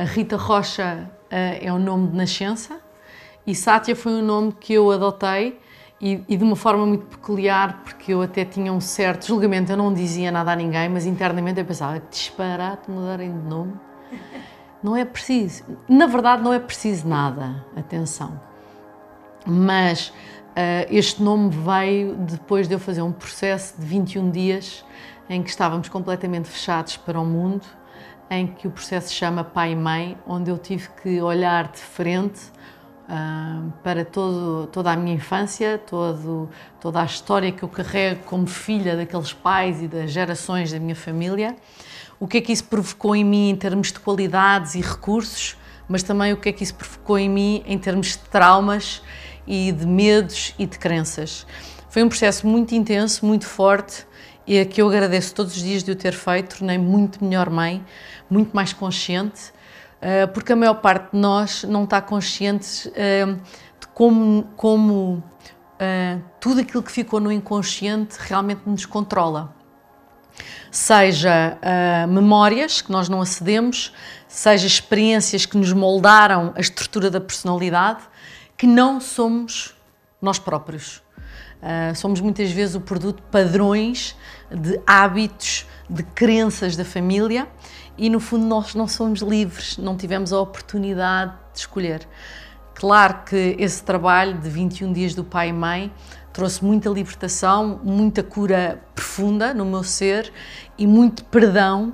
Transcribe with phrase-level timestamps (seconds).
[0.00, 2.80] A Rita Rocha uh, é o nome de nascença
[3.46, 5.60] e Sátia foi um nome que eu adotei
[6.00, 9.76] e, e, de uma forma muito peculiar, porque eu até tinha um certo julgamento, eu
[9.76, 13.74] não dizia nada a ninguém, mas internamente eu pensava, disparate mudarem de nome.
[14.82, 15.64] Não é preciso.
[15.86, 18.40] Na verdade, não é preciso nada, atenção.
[19.46, 24.82] Mas uh, este nome veio depois de eu fazer um processo de 21 dias
[25.28, 27.66] em que estávamos completamente fechados para o mundo,
[28.30, 31.80] em que o processo se chama Pai e Mãe, onde eu tive que olhar de
[31.80, 32.40] frente
[33.08, 36.48] uh, para todo, toda a minha infância, todo,
[36.80, 40.94] toda a história que eu carrego como filha daqueles pais e das gerações da minha
[40.94, 41.56] família,
[42.20, 45.56] o que é que isso provocou em mim em termos de qualidades e recursos,
[45.88, 49.02] mas também o que é que isso provocou em mim em termos de traumas
[49.44, 51.44] e de medos e de crenças.
[51.88, 54.06] Foi um processo muito intenso, muito forte
[54.50, 57.48] e a que eu agradeço todos os dias de o ter feito, tornei-me muito melhor
[57.48, 57.84] mãe,
[58.28, 59.52] muito mais consciente
[60.00, 63.26] eh, porque a maior parte de nós não está consciente eh,
[63.78, 65.22] de como, como
[65.78, 69.54] eh, tudo aquilo que ficou no inconsciente realmente nos controla.
[70.70, 71.58] Seja
[72.08, 73.92] memórias que nós não acedemos,
[74.26, 78.00] seja experiências que nos moldaram a estrutura da personalidade,
[78.56, 79.76] que não somos
[80.22, 81.02] nós próprios.
[81.62, 84.16] Uh, somos muitas vezes o produto de padrões,
[84.50, 87.46] de hábitos, de crenças da família
[87.98, 92.08] e no fundo nós não somos livres, não tivemos a oportunidade de escolher.
[92.74, 95.92] Claro que esse trabalho de 21 dias do pai e mãe
[96.32, 100.32] trouxe muita libertação, muita cura profunda no meu ser
[100.78, 101.88] e muito perdão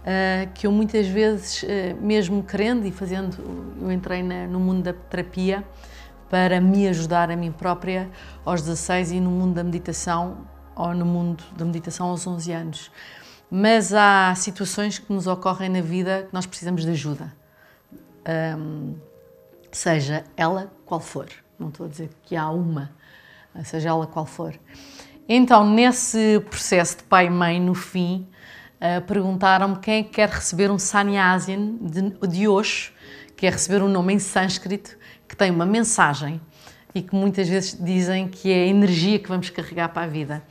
[0.00, 1.66] uh, que eu muitas vezes, uh,
[2.00, 3.36] mesmo querendo e fazendo,
[3.80, 5.62] eu entrei na, no mundo da terapia
[6.34, 8.10] para me ajudar a mim própria
[8.44, 10.38] aos 16 e no mundo da meditação,
[10.74, 12.90] ou no mundo da meditação aos 11 anos
[13.56, 17.32] mas há situações que nos ocorrem na vida que nós precisamos de ajuda.
[19.70, 21.28] Seja ela qual for.
[21.56, 22.90] Não estou a dizer que há uma,
[23.62, 24.58] seja ela qual for.
[25.28, 28.26] Então, nesse processo de pai e mãe, no fim,
[28.80, 32.92] uh, perguntaram-me quem é que quer receber um sannyasian de, de Osho,
[33.36, 34.96] que é receber um nome em sânscrito,
[35.28, 36.40] que tem uma mensagem
[36.94, 40.42] e que muitas vezes dizem que é a energia que vamos carregar para a vida.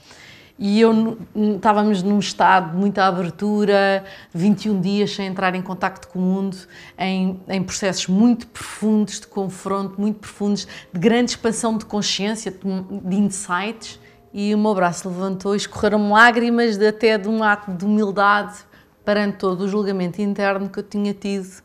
[0.57, 1.17] E eu
[1.55, 6.55] estávamos num estado de muita abertura, 21 dias sem entrar em contacto com o mundo,
[6.97, 13.15] em, em processos muito profundos de confronto, muito profundos, de grande expansão de consciência, de,
[13.15, 13.99] insights.
[14.31, 18.57] E o meu braço levantou e escorreram lágrimas de, até de um ato de humildade
[19.03, 21.63] perante todo o julgamento interno que eu tinha tido.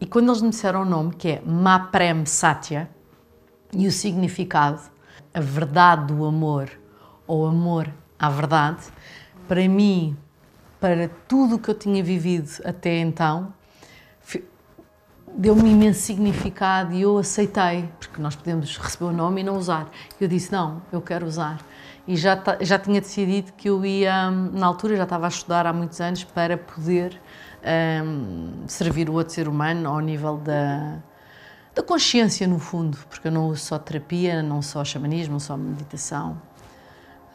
[0.00, 2.88] E quando eles me disseram o nome, que é Maprem Satya,
[3.72, 4.80] e o significado,
[5.32, 6.70] a verdade do amor,
[7.26, 7.88] ou amor
[8.18, 8.82] à verdade,
[9.46, 10.16] para mim,
[10.80, 13.52] para tudo o que eu tinha vivido até então,
[15.36, 19.88] deu-me imenso significado e eu aceitei, porque nós podemos receber o nome e não usar.
[20.20, 21.60] Eu disse, não, eu quero usar.
[22.06, 25.72] E já, já tinha decidido que eu ia, na altura, já estava a estudar há
[25.72, 27.20] muitos anos para poder
[28.04, 30.98] um, servir o outro ser humano ao nível da,
[31.74, 35.56] da consciência, no fundo, porque eu não uso só terapia, não só xamanismo, não só
[35.56, 36.40] meditação.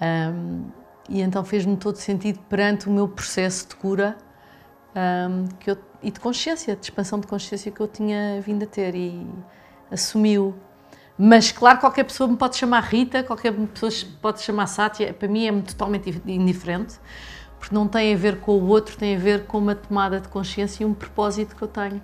[0.02, 0.66] Um,
[1.08, 4.18] e então fez-me todo sentido perante o meu processo de cura
[4.96, 8.68] um, que eu, e de consciência, de expansão de consciência que eu tinha vindo a
[8.68, 9.26] ter e
[9.92, 10.56] assumiu.
[11.18, 15.48] Mas claro, qualquer pessoa me pode chamar Rita, qualquer pessoa pode chamar Sátia, para mim
[15.48, 16.96] é totalmente indiferente,
[17.58, 20.28] porque não tem a ver com o outro, tem a ver com uma tomada de
[20.28, 22.02] consciência e um propósito que eu tenho.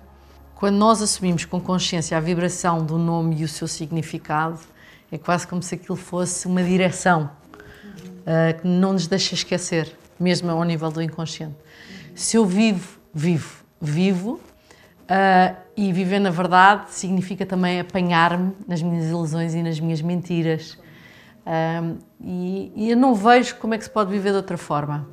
[0.54, 4.58] Quando nós assumimos com consciência a vibração do nome e o seu significado,
[5.10, 7.30] é quase como se aquilo fosse uma direção
[7.84, 11.56] uh, que não nos deixa esquecer, mesmo ao nível do inconsciente.
[12.14, 14.40] Se eu vivo, vivo, vivo,
[15.12, 20.78] uh, e viver na verdade significa também apanhar-me nas minhas ilusões e nas minhas mentiras.
[21.46, 25.06] Uh, e, e eu não vejo como é que se pode viver de outra forma.